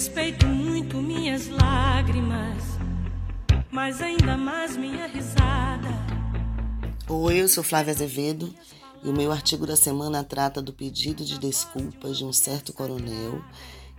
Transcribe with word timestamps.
Respeito 0.00 0.46
muito 0.46 0.96
minhas 0.96 1.48
lágrimas, 1.48 2.64
mas 3.70 4.00
ainda 4.00 4.34
mais 4.34 4.74
minha 4.74 5.06
risada. 5.06 5.90
Oi, 7.06 7.42
eu 7.42 7.46
sou 7.46 7.62
Flávia 7.62 7.92
Azevedo 7.92 8.50
e 9.04 9.10
o 9.10 9.12
meu 9.12 9.30
artigo 9.30 9.66
da 9.66 9.76
semana 9.76 10.24
trata 10.24 10.62
do 10.62 10.72
pedido 10.72 11.22
de 11.22 11.38
desculpas 11.38 12.16
de 12.16 12.24
um 12.24 12.32
certo 12.32 12.72
coronel 12.72 13.44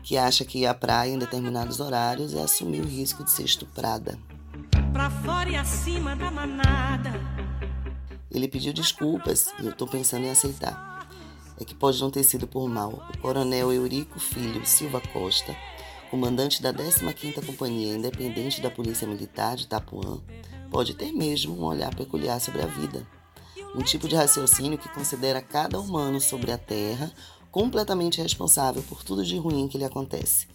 que 0.01 0.17
acha 0.17 0.43
que 0.43 0.61
ir 0.61 0.65
à 0.65 0.73
praia 0.73 1.11
em 1.11 1.19
determinados 1.19 1.79
horários 1.79 2.33
é 2.33 2.41
assumir 2.41 2.81
o 2.81 2.87
risco 2.87 3.23
de 3.23 3.29
ser 3.29 3.43
estuprada. 3.43 4.17
Pra 4.91 5.07
fora 5.07 5.51
e 5.51 5.55
acima 5.55 6.15
da 6.15 6.31
manada. 6.31 7.11
Ele 8.31 8.47
pediu 8.47 8.73
desculpas 8.73 9.53
e 9.59 9.67
eu 9.67 9.71
estou 9.71 9.87
pensando 9.87 10.25
em 10.25 10.31
aceitar. 10.31 11.07
É 11.59 11.63
que 11.63 11.75
pode 11.75 12.01
não 12.01 12.09
ter 12.09 12.23
sido 12.23 12.47
por 12.47 12.67
mal. 12.67 13.07
O 13.13 13.17
coronel 13.19 13.71
Eurico 13.71 14.19
Filho 14.19 14.65
Silva 14.65 14.99
Costa, 14.99 15.55
comandante 16.11 16.61
da 16.61 16.73
15ª 16.73 17.43
Companhia 17.45 17.95
Independente 17.95 18.59
da 18.59 18.69
Polícia 18.69 19.07
Militar 19.07 19.55
de 19.55 19.63
Itapuã, 19.63 20.19
pode 20.69 20.93
ter 20.93 21.13
mesmo 21.13 21.57
um 21.57 21.63
olhar 21.63 21.95
peculiar 21.95 22.41
sobre 22.41 22.61
a 22.61 22.65
vida. 22.65 23.07
Um 23.73 23.81
tipo 23.81 24.09
de 24.09 24.15
raciocínio 24.17 24.77
que 24.77 24.89
considera 24.89 25.41
cada 25.41 25.79
humano 25.79 26.19
sobre 26.19 26.51
a 26.51 26.57
Terra 26.57 27.09
completamente 27.49 28.21
responsável 28.21 28.83
por 28.83 29.05
tudo 29.05 29.23
de 29.23 29.37
ruim 29.37 29.69
que 29.69 29.77
lhe 29.77 29.85
acontece. 29.85 30.47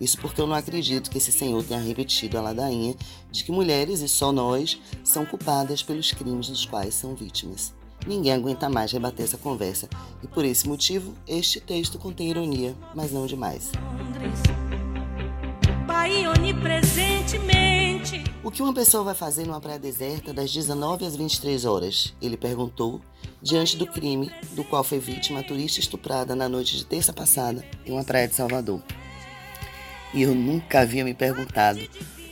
Isso 0.00 0.16
porque 0.16 0.40
eu 0.40 0.46
não 0.46 0.54
acredito 0.54 1.10
que 1.10 1.18
esse 1.18 1.32
senhor 1.32 1.62
tenha 1.64 1.80
repetido 1.80 2.38
a 2.38 2.42
ladainha 2.42 2.94
de 3.32 3.42
que 3.42 3.50
mulheres, 3.50 4.00
e 4.02 4.08
só 4.08 4.30
nós, 4.30 4.80
são 5.02 5.26
culpadas 5.26 5.82
pelos 5.82 6.12
crimes 6.12 6.48
dos 6.48 6.64
quais 6.64 6.94
são 6.94 7.16
vítimas. 7.16 7.74
Ninguém 8.06 8.32
aguenta 8.32 8.68
mais 8.68 8.92
rebater 8.92 9.26
essa 9.26 9.36
conversa, 9.36 9.88
e 10.22 10.28
por 10.28 10.44
esse 10.44 10.68
motivo, 10.68 11.14
este 11.26 11.60
texto 11.60 11.98
contém 11.98 12.30
ironia, 12.30 12.76
mas 12.94 13.10
não 13.10 13.26
demais. 13.26 13.72
O 18.42 18.50
que 18.50 18.62
uma 18.62 18.72
pessoa 18.72 19.04
vai 19.04 19.14
fazer 19.14 19.46
numa 19.46 19.60
praia 19.60 19.78
deserta 19.78 20.32
das 20.32 20.50
19 20.50 21.04
às 21.04 21.14
23 21.14 21.64
horas? 21.66 22.14
Ele 22.22 22.38
perguntou, 22.38 23.02
diante 23.42 23.76
do 23.76 23.86
crime 23.86 24.32
do 24.52 24.64
qual 24.64 24.82
foi 24.82 24.98
vítima 24.98 25.40
a 25.40 25.42
turista 25.42 25.78
estuprada 25.78 26.34
na 26.34 26.48
noite 26.48 26.76
de 26.76 26.86
terça 26.86 27.12
passada 27.12 27.62
em 27.84 27.92
uma 27.92 28.02
praia 28.02 28.26
de 28.26 28.34
Salvador. 28.34 28.82
E 30.14 30.22
eu 30.22 30.34
nunca 30.34 30.80
havia 30.80 31.04
me 31.04 31.12
perguntado 31.12 31.80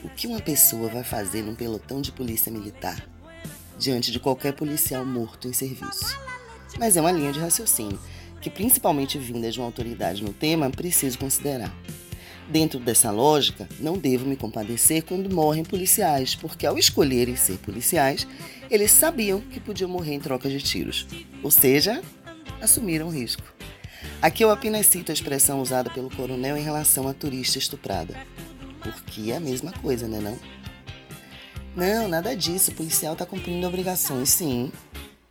o 0.02 0.08
que 0.08 0.27
uma 0.27 0.41
pessoa 0.41 0.89
vai 0.89 1.05
fazer 1.05 1.42
num 1.42 1.55
pelotão 1.55 2.00
de 2.00 2.11
polícia 2.11 2.50
militar 2.50 3.06
diante 3.78 4.11
de 4.11 4.19
qualquer 4.19 4.55
policial 4.55 5.05
morto 5.05 5.46
em 5.46 5.52
serviço. 5.52 6.19
Mas 6.78 6.96
é 6.96 7.00
uma 7.00 7.12
linha 7.12 7.33
de 7.33 7.39
raciocínio 7.39 8.00
que, 8.41 8.48
principalmente 8.48 9.19
vinda 9.19 9.50
de 9.50 9.61
uma 9.61 9.66
autoridade 9.66 10.24
no 10.24 10.33
tema, 10.33 10.70
preciso 10.70 11.19
considerar. 11.19 11.72
Dentro 12.48 12.80
dessa 12.80 13.10
lógica, 13.10 13.68
não 13.78 13.98
devo 13.98 14.24
me 14.27 14.34
compadecer 14.34 15.02
quando 15.02 15.32
morrem 15.32 15.62
policiais, 15.62 16.34
porque 16.34 16.66
ao 16.66 16.78
escolherem 16.78 17.36
ser 17.36 17.58
policiais, 17.58 18.27
eles 18.70 18.90
sabiam 18.90 19.40
que 19.40 19.60
podiam 19.60 19.90
morrer 19.90 20.14
em 20.14 20.20
troca 20.20 20.48
de 20.48 20.58
tiros, 20.58 21.06
ou 21.42 21.50
seja, 21.50 22.02
assumiram 22.60 23.08
o 23.08 23.10
risco. 23.10 23.42
Aqui 24.22 24.42
eu 24.42 24.50
apenas 24.50 24.86
cito 24.86 25.12
a 25.12 25.14
expressão 25.14 25.60
usada 25.60 25.90
pelo 25.90 26.10
coronel 26.10 26.56
em 26.56 26.62
relação 26.62 27.06
à 27.06 27.12
turista 27.12 27.58
estuprada. 27.58 28.16
Porque 28.80 29.30
é 29.30 29.36
a 29.36 29.40
mesma 29.40 29.70
coisa, 29.72 30.08
né 30.08 30.18
não? 30.18 30.38
Não, 31.77 32.08
nada 32.08 32.34
disso. 32.34 32.70
O 32.70 32.74
policial 32.74 33.12
está 33.12 33.24
cumprindo 33.24 33.66
obrigações, 33.66 34.30
sim. 34.30 34.72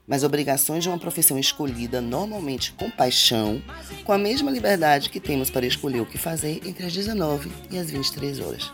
Mas 0.07 0.23
obrigações 0.23 0.83
de 0.83 0.89
uma 0.89 0.97
profissão 0.97 1.37
escolhida 1.37 1.99
normalmente 1.99 2.71
com 2.71 2.89
paixão, 2.89 3.61
com 4.05 4.13
a 4.13 4.17
mesma 4.17 4.49
liberdade 4.49 5.09
que 5.09 5.19
temos 5.19 5.49
para 5.49 5.65
escolher 5.65 5.99
o 5.99 6.05
que 6.05 6.17
fazer 6.17 6.61
entre 6.65 6.85
as 6.85 6.93
19 6.93 7.51
e 7.69 7.77
as 7.77 7.91
23 7.91 8.39
horas. 8.39 8.71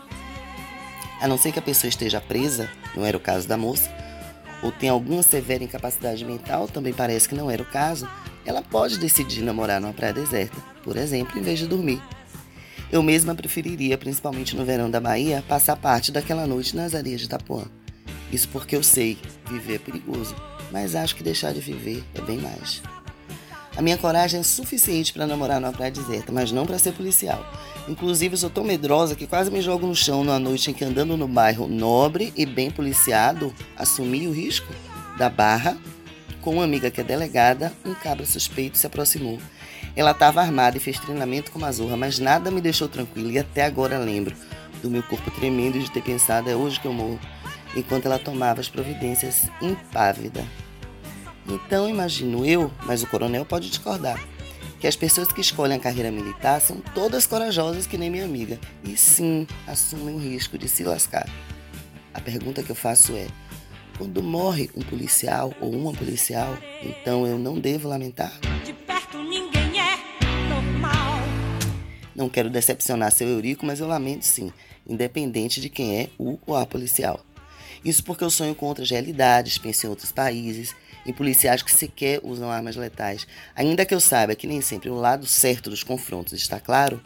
A 1.20 1.26
não 1.26 1.36
ser 1.36 1.50
que 1.50 1.58
a 1.58 1.62
pessoa 1.62 1.88
esteja 1.88 2.20
presa, 2.20 2.70
não 2.94 3.04
era 3.04 3.16
o 3.16 3.20
caso 3.20 3.48
da 3.48 3.56
moça, 3.56 3.90
ou 4.62 4.70
tenha 4.70 4.92
alguma 4.92 5.24
severa 5.24 5.64
incapacidade 5.64 6.24
mental, 6.24 6.68
também 6.68 6.92
parece 6.92 7.28
que 7.28 7.34
não 7.34 7.50
era 7.50 7.62
o 7.62 7.66
caso, 7.66 8.08
ela 8.46 8.62
pode 8.62 9.00
decidir 9.00 9.42
namorar 9.42 9.80
numa 9.80 9.92
praia 9.92 10.12
deserta, 10.12 10.62
por 10.84 10.96
exemplo, 10.96 11.36
em 11.36 11.42
vez 11.42 11.58
de 11.58 11.66
dormir. 11.66 12.00
Eu 12.92 13.02
mesma 13.02 13.34
preferiria, 13.34 13.98
principalmente 13.98 14.54
no 14.54 14.64
verão 14.64 14.88
da 14.88 15.00
Bahia, 15.00 15.42
passar 15.48 15.74
parte 15.74 16.12
daquela 16.12 16.46
noite 16.46 16.76
nas 16.76 16.94
areias 16.94 17.22
de 17.22 17.26
Itapuã. 17.26 17.64
Isso 18.30 18.48
porque 18.50 18.76
eu 18.76 18.84
sei, 18.84 19.18
viver 19.48 19.74
é 19.74 19.78
perigoso, 19.78 20.34
mas 20.74 20.96
acho 20.96 21.14
que 21.14 21.22
deixar 21.22 21.52
de 21.52 21.60
viver 21.60 22.02
é 22.16 22.20
bem 22.20 22.36
mais. 22.36 22.82
A 23.76 23.80
minha 23.80 23.96
coragem 23.96 24.40
é 24.40 24.42
suficiente 24.42 25.12
para 25.12 25.24
namorar 25.24 25.60
numa 25.60 25.72
praia 25.72 25.92
deserta, 25.92 26.32
mas 26.32 26.50
não 26.50 26.66
para 26.66 26.80
ser 26.80 26.90
policial. 26.92 27.46
Inclusive, 27.88 28.36
sou 28.36 28.50
tão 28.50 28.64
medrosa 28.64 29.14
que 29.14 29.24
quase 29.24 29.52
me 29.52 29.62
jogo 29.62 29.86
no 29.86 29.94
chão 29.94 30.24
numa 30.24 30.38
noite 30.40 30.72
em 30.72 30.74
que, 30.74 30.84
andando 30.84 31.16
no 31.16 31.28
bairro 31.28 31.68
nobre 31.68 32.32
e 32.36 32.44
bem 32.44 32.72
policiado, 32.72 33.54
assumi 33.76 34.26
o 34.26 34.32
risco 34.32 34.66
da 35.16 35.30
barra 35.30 35.78
com 36.40 36.54
uma 36.54 36.64
amiga 36.64 36.90
que 36.90 37.00
é 37.00 37.04
delegada, 37.04 37.72
um 37.86 37.94
cabra 37.94 38.26
suspeito 38.26 38.76
se 38.76 38.86
aproximou. 38.86 39.38
Ela 39.94 40.10
estava 40.10 40.40
armada 40.40 40.76
e 40.76 40.80
fez 40.80 40.98
treinamento 40.98 41.52
com 41.52 41.58
Mazurra, 41.60 41.96
mas 41.96 42.18
nada 42.18 42.50
me 42.50 42.60
deixou 42.60 42.88
tranquila 42.88 43.30
e 43.30 43.38
até 43.38 43.64
agora 43.64 43.96
lembro 43.96 44.34
do 44.82 44.90
meu 44.90 45.04
corpo 45.04 45.30
tremendo 45.30 45.78
de 45.78 45.88
ter 45.88 46.02
pensado 46.02 46.50
é 46.50 46.56
hoje 46.56 46.80
que 46.80 46.86
eu 46.86 46.92
morro, 46.92 47.20
enquanto 47.76 48.06
ela 48.06 48.18
tomava 48.18 48.60
as 48.60 48.68
providências 48.68 49.48
impávida. 49.62 50.44
Então 51.46 51.88
imagino 51.88 52.44
eu, 52.44 52.70
mas 52.84 53.02
o 53.02 53.06
coronel 53.06 53.44
pode 53.44 53.68
discordar, 53.68 54.22
que 54.80 54.86
as 54.86 54.96
pessoas 54.96 55.32
que 55.32 55.40
escolhem 55.40 55.76
a 55.76 55.80
carreira 55.80 56.10
militar 56.10 56.60
são 56.60 56.80
todas 56.94 57.26
corajosas 57.26 57.86
que 57.86 57.98
nem 57.98 58.10
minha 58.10 58.24
amiga 58.24 58.58
e 58.82 58.96
sim 58.96 59.46
assumem 59.66 60.14
o 60.14 60.18
risco 60.18 60.56
de 60.56 60.68
se 60.68 60.84
lascar. 60.84 61.28
A 62.12 62.20
pergunta 62.20 62.62
que 62.62 62.70
eu 62.70 62.76
faço 62.76 63.12
é: 63.12 63.26
quando 63.98 64.22
morre 64.22 64.70
um 64.74 64.82
policial 64.82 65.52
ou 65.60 65.70
uma 65.70 65.92
policial, 65.92 66.56
então 66.82 67.26
eu 67.26 67.38
não 67.38 67.58
devo 67.58 67.88
lamentar? 67.88 68.32
De 68.64 68.72
perto 68.72 69.18
ninguém 69.18 69.80
é 69.80 69.96
normal. 70.48 71.18
Não 72.14 72.28
quero 72.28 72.48
decepcionar 72.48 73.10
seu 73.10 73.28
Eurico, 73.28 73.66
mas 73.66 73.80
eu 73.80 73.88
lamento 73.88 74.24
sim, 74.24 74.52
independente 74.86 75.60
de 75.60 75.68
quem 75.68 75.98
é 75.98 76.10
o 76.18 76.38
ou 76.46 76.56
a 76.56 76.64
policial. 76.64 77.20
Isso 77.84 78.02
porque 78.02 78.24
eu 78.24 78.30
sonho 78.30 78.54
com 78.54 78.66
outras 78.66 78.90
realidades, 78.90 79.58
penso 79.58 79.86
em 79.86 79.90
outros 79.90 80.10
países, 80.10 80.74
em 81.04 81.12
policiais 81.12 81.62
que 81.62 81.70
sequer 81.70 82.20
usam 82.22 82.50
armas 82.50 82.76
letais. 82.76 83.26
Ainda 83.54 83.84
que 83.84 83.94
eu 83.94 84.00
saiba 84.00 84.34
que 84.34 84.46
nem 84.46 84.60
sempre 84.60 84.88
o 84.88 84.94
lado 84.94 85.26
certo 85.26 85.68
dos 85.68 85.82
confrontos 85.82 86.32
está 86.32 86.58
claro, 86.58 87.02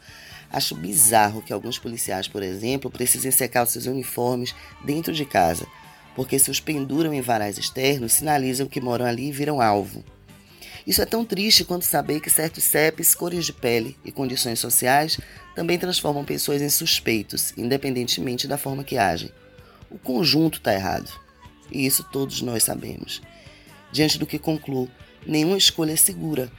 acho 0.51 0.75
bizarro 0.75 1.43
que 1.43 1.53
alguns 1.53 1.79
policiais, 1.79 2.29
por 2.29 2.43
exemplo, 2.43 2.91
precisem 2.91 3.31
secar 3.31 3.65
os 3.65 3.71
seus 3.71 3.87
uniformes 3.87 4.55
dentro 4.85 5.13
de 5.13 5.25
casa 5.25 5.67
porque 6.19 6.37
se 6.37 6.51
os 6.51 6.59
penduram 6.59 7.15
em 7.15 7.21
varais 7.21 7.59
externos, 7.59 8.15
sinalizam 8.15 8.67
que 8.67 8.81
moram 8.81 9.07
ali 9.07 9.29
e 9.29 9.33
viram 9.33 9.61
alvo. 9.61 10.05
Isso 10.85 11.01
é 11.01 11.07
tão 11.07 11.25
triste 11.25 11.65
quanto 11.65 11.85
saber 11.85 12.19
que 12.19 12.29
certos 12.29 12.65
CEPs, 12.65 13.15
cores 13.15 13.47
de 13.47 13.53
pele 13.53 13.97
e 14.05 14.11
condições 14.11 14.59
sociais 14.59 15.21
também 15.55 15.79
transformam 15.79 16.25
pessoas 16.25 16.61
em 16.61 16.69
suspeitos, 16.69 17.53
independentemente 17.57 18.49
da 18.49 18.59
forma 18.59 18.83
que 18.83 18.99
agem. 18.99 19.31
O 19.91 19.99
conjunto 19.99 20.59
está 20.59 20.73
errado. 20.73 21.11
E 21.71 21.87
isso 21.87 22.05
todos 22.05 22.41
nós 22.43 22.63
sabemos. 22.63 23.23
Diante 23.93 24.19
do 24.19 24.27
que 24.27 24.39
concluo, 24.39 24.89
nenhuma 25.27 25.57
escolha 25.57 25.93
é 25.93 25.97
segura. 25.97 26.51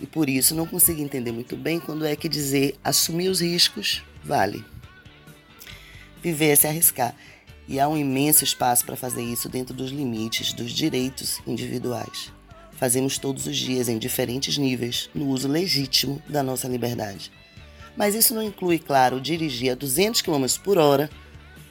E 0.00 0.06
por 0.06 0.28
isso 0.28 0.54
não 0.54 0.66
consigo 0.66 1.00
entender 1.00 1.32
muito 1.32 1.56
bem 1.56 1.80
quando 1.80 2.06
é 2.06 2.14
que 2.16 2.28
dizer 2.28 2.76
assumir 2.82 3.28
os 3.28 3.40
riscos 3.40 4.02
vale. 4.22 4.64
Viver 6.22 6.52
é 6.52 6.56
se 6.56 6.66
arriscar 6.66 7.14
e 7.68 7.80
há 7.80 7.88
um 7.88 7.96
imenso 7.96 8.44
espaço 8.44 8.84
para 8.84 8.96
fazer 8.96 9.22
isso 9.22 9.48
dentro 9.48 9.74
dos 9.74 9.90
limites 9.90 10.52
dos 10.52 10.72
direitos 10.72 11.40
individuais. 11.46 12.32
Fazemos 12.72 13.18
todos 13.18 13.46
os 13.46 13.56
dias 13.56 13.88
em 13.88 13.98
diferentes 13.98 14.58
níveis 14.58 15.08
no 15.14 15.28
uso 15.28 15.48
legítimo 15.48 16.22
da 16.28 16.42
nossa 16.42 16.68
liberdade. 16.68 17.30
Mas 17.96 18.14
isso 18.14 18.34
não 18.34 18.42
inclui, 18.42 18.78
claro, 18.78 19.20
dirigir 19.20 19.72
a 19.72 19.74
200 19.74 20.20
km 20.20 20.46
por 20.62 20.78
hora, 20.78 21.08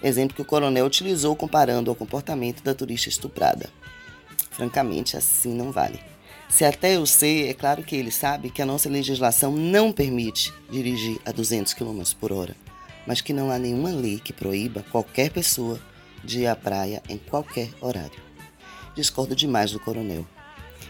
exemplo 0.03 0.35
que 0.35 0.41
o 0.41 0.45
coronel 0.45 0.85
utilizou 0.85 1.35
comparando 1.35 1.89
ao 1.89 1.95
comportamento 1.95 2.61
da 2.63 2.75
turista 2.75 3.09
estuprada. 3.09 3.69
Francamente, 4.51 5.17
assim 5.17 5.53
não 5.53 5.71
vale. 5.71 5.99
Se 6.49 6.63
até 6.63 6.97
eu 6.97 7.05
sei, 7.05 7.49
é 7.49 7.53
claro 7.53 7.81
que 7.81 7.95
ele 7.95 8.11
sabe 8.11 8.51
que 8.51 8.61
a 8.61 8.65
nossa 8.65 8.89
legislação 8.89 9.51
não 9.51 9.91
permite 9.91 10.53
dirigir 10.69 11.19
a 11.25 11.31
200 11.31 11.73
km 11.73 12.03
por 12.19 12.31
hora 12.31 12.55
mas 13.05 13.21
que 13.21 13.33
não 13.33 13.51
há 13.51 13.59
nenhuma 13.59 13.89
lei 13.89 14.19
que 14.19 14.33
proíba 14.33 14.83
qualquer 14.91 15.29
pessoa 15.31 15.79
de 16.23 16.41
ir 16.41 16.47
à 16.47 16.55
praia 16.55 17.01
em 17.09 17.17
qualquer 17.17 17.69
horário. 17.81 18.21
Discordo 18.95 19.35
demais 19.35 19.71
do 19.71 19.79
coronel. 19.79 20.25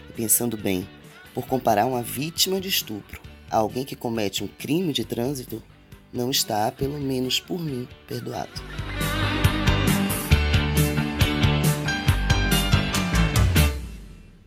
E 0.08 0.12
pensando 0.12 0.56
bem, 0.56 0.86
por 1.32 1.46
comparar 1.46 1.86
uma 1.86 2.02
vítima 2.02 2.60
de 2.60 2.68
estupro 2.68 3.20
a 3.50 3.56
alguém 3.56 3.84
que 3.84 3.96
comete 3.96 4.44
um 4.44 4.48
crime 4.48 4.92
de 4.92 5.04
trânsito, 5.04 5.62
não 6.12 6.30
está, 6.30 6.70
pelo 6.70 7.00
menos 7.00 7.40
por 7.40 7.60
mim, 7.60 7.88
perdoado. 8.06 8.52